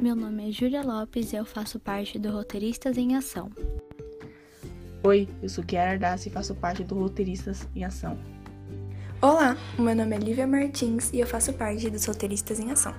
[0.00, 3.50] meu nome é Júlia Lopes e eu faço parte do Roteiristas em Ação.
[5.02, 8.16] Oi, eu sou Kiara Ardassi e faço parte do Roteiristas em Ação.
[9.20, 12.94] Olá, meu nome é Lívia Martins e eu faço parte dos Roteiristas em Ação.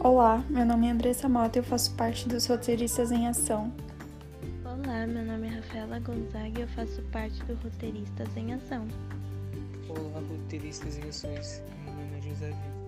[0.00, 3.70] Olá, meu nome é Andressa Mota e eu faço parte dos Roteiristas em Ação.
[4.64, 8.88] Olá, meu nome é Rafaela Gonzaga e eu faço parte do Roteiristas em Ação.
[9.88, 11.62] Olá, roteiristas em ações.
[11.84, 12.85] Meu nome é José Victor.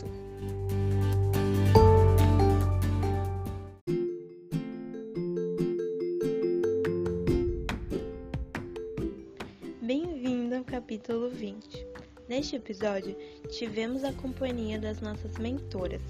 [10.78, 11.84] Capítulo 20.
[12.28, 13.16] Neste episódio,
[13.50, 16.00] tivemos a companhia das nossas mentoras,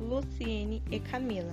[0.00, 1.52] Luciene e Camila.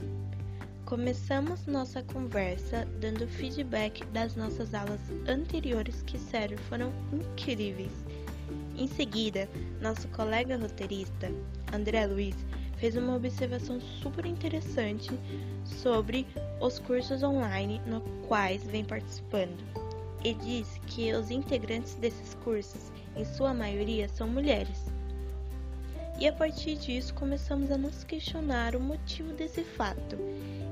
[0.86, 7.92] Começamos nossa conversa dando feedback das nossas aulas anteriores que, sério, foram incríveis.
[8.78, 9.50] Em seguida,
[9.82, 11.30] nosso colega roteirista,
[11.74, 12.36] André Luiz,
[12.78, 15.12] fez uma observação super interessante
[15.66, 16.26] sobre
[16.62, 19.83] os cursos online no quais vem participando
[20.24, 24.94] e diz que os integrantes desses cursos, em sua maioria, são mulheres.
[26.20, 30.16] E a partir disso começamos a nos questionar o motivo desse fato.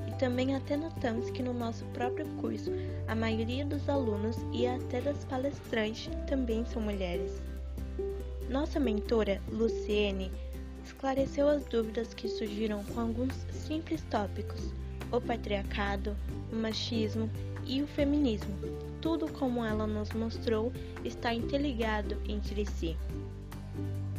[0.08, 2.70] E também até notamos que no nosso próprio curso,
[3.08, 7.42] a maioria dos alunos e até das palestrantes também são mulheres.
[8.48, 10.30] Nossa mentora, Luciene,
[10.84, 14.72] esclareceu as dúvidas que surgiram com alguns simples tópicos:
[15.12, 16.16] o patriarcado,
[16.52, 17.30] o machismo
[17.66, 18.52] e o feminismo.
[19.00, 20.72] Tudo como ela nos mostrou
[21.04, 22.96] está interligado entre si.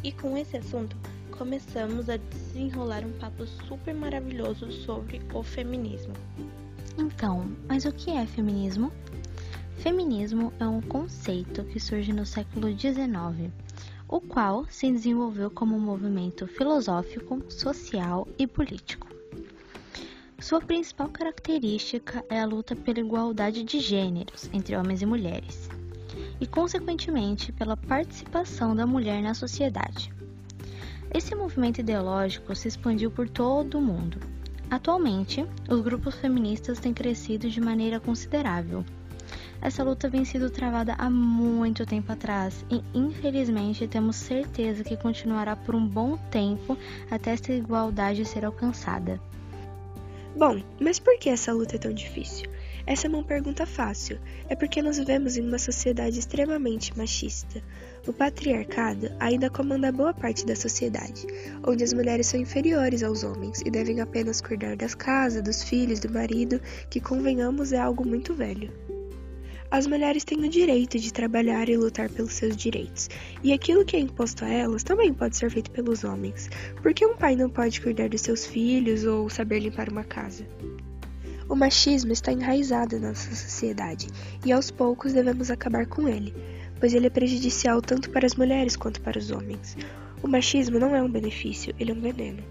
[0.02, 0.96] E com esse assunto,
[1.30, 6.12] começamos a desenrolar um papo super maravilhoso sobre o feminismo.
[6.96, 8.92] Então, mas o que é feminismo?
[9.76, 13.52] Feminismo é um conceito que surge no século XIX
[14.08, 19.13] o qual se desenvolveu como um movimento filosófico, social e político.
[20.44, 25.70] Sua principal característica é a luta pela igualdade de gêneros entre homens e mulheres,
[26.38, 30.12] e, consequentemente, pela participação da mulher na sociedade.
[31.14, 34.18] Esse movimento ideológico se expandiu por todo o mundo.
[34.70, 38.84] Atualmente, os grupos feministas têm crescido de maneira considerável
[39.62, 45.56] essa luta vem sido travada há muito tempo atrás e, infelizmente, temos certeza que continuará
[45.56, 46.76] por um bom tempo
[47.10, 49.18] até essa igualdade ser alcançada.
[50.36, 52.50] Bom, mas por que essa luta é tão difícil?
[52.86, 54.18] Essa é uma pergunta fácil.
[54.48, 57.62] É porque nós vivemos em uma sociedade extremamente machista.
[58.06, 61.26] O patriarcado ainda comanda boa parte da sociedade,
[61.66, 66.00] onde as mulheres são inferiores aos homens e devem apenas cuidar das casas, dos filhos,
[66.00, 68.70] do marido, que convenhamos é algo muito velho.
[69.74, 73.10] As mulheres têm o direito de trabalhar e lutar pelos seus direitos,
[73.42, 76.48] e aquilo que é imposto a elas também pode ser feito pelos homens.
[76.80, 80.46] Por que um pai não pode cuidar dos seus filhos ou saber limpar uma casa?
[81.48, 84.06] O machismo está enraizado na nossa sociedade
[84.46, 86.32] e aos poucos devemos acabar com ele,
[86.78, 89.76] pois ele é prejudicial tanto para as mulheres quanto para os homens.
[90.22, 92.44] O machismo não é um benefício, ele é um veneno.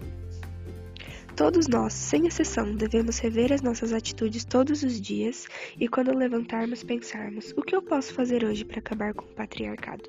[1.36, 5.48] Todos nós, sem exceção, devemos rever as nossas atitudes todos os dias
[5.80, 10.04] e, quando levantarmos, pensarmos: o que eu posso fazer hoje para acabar com o patriarcado?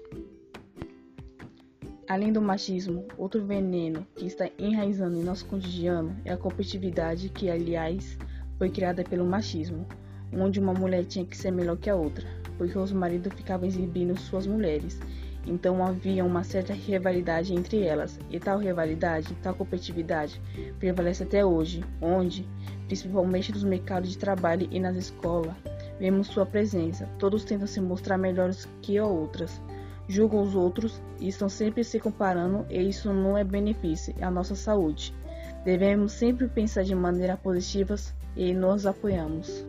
[2.08, 7.50] Além do machismo, outro veneno que está enraizando em nosso cotidiano é a competitividade, que,
[7.50, 8.20] aliás,
[8.60, 9.88] foi criada pelo machismo,
[10.32, 14.16] onde uma mulher tinha que ser melhor que a outra, porque os maridos ficavam exibindo
[14.16, 15.00] suas mulheres
[15.46, 20.42] então havia uma certa rivalidade entre elas, e tal rivalidade, tal competitividade
[20.80, 22.48] prevalece até hoje, onde,
[22.88, 25.56] principalmente nos mercados de trabalho e nas escolas,
[26.00, 27.08] vemos sua presença.
[27.20, 29.62] Todos tentam se mostrar melhores que outras,
[30.08, 34.56] julgam os outros e estão sempre se comparando, e isso não é benefício à nossa
[34.56, 35.14] saúde.
[35.64, 37.96] Devemos sempre pensar de maneira positiva
[38.36, 39.66] e nos apoiamos.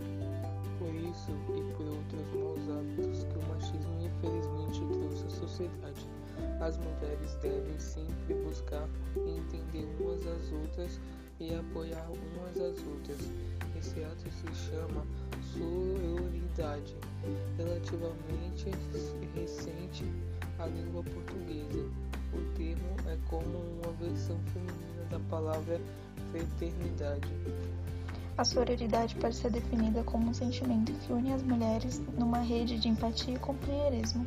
[6.60, 8.86] As mulheres devem sempre buscar
[9.16, 11.00] entender umas às outras
[11.40, 13.18] e apoiar umas às outras.
[13.78, 15.06] Esse ato se chama
[15.54, 16.94] sororidade,
[17.56, 18.70] relativamente
[19.34, 20.04] recente
[20.58, 21.90] à língua portuguesa.
[22.34, 25.80] O termo é como uma versão feminina da palavra
[26.32, 27.28] fraternidade.
[28.36, 32.88] A sororidade pode ser definida como um sentimento que une as mulheres numa rede de
[32.88, 34.26] empatia e companheirismo.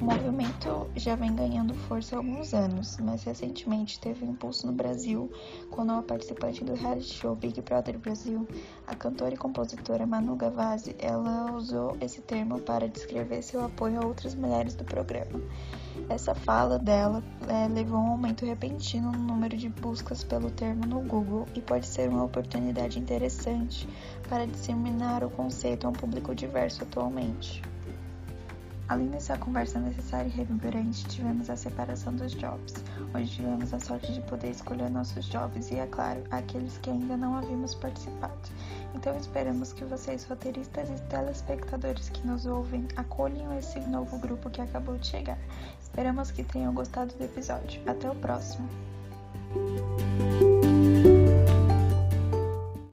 [0.00, 4.72] O movimento já vem ganhando força há alguns anos, mas recentemente teve um impulso no
[4.72, 5.30] Brasil
[5.70, 8.46] quando a participante do reality show Big Brother Brasil,
[8.88, 14.06] a cantora e compositora Manu Gavazzi, ela usou esse termo para descrever seu apoio a
[14.06, 15.40] outras mulheres do programa.
[16.08, 20.84] Essa fala dela é, levou a um aumento repentino no número de buscas pelo termo
[20.86, 23.88] no Google e pode ser uma oportunidade interessante
[24.28, 27.62] para disseminar o conceito a um público diverso atualmente.
[28.86, 32.74] Além dessa conversa necessária e revigorante, tivemos a separação dos jobs,
[33.14, 37.16] onde tivemos a sorte de poder escolher nossos jobs e, é claro, aqueles que ainda
[37.16, 38.34] não havíamos participado.
[38.94, 44.60] Então esperamos que vocês, roteiristas e telespectadores que nos ouvem, acolham esse novo grupo que
[44.60, 45.38] acabou de chegar.
[45.82, 47.80] Esperamos que tenham gostado do episódio.
[47.86, 48.68] Até o próximo!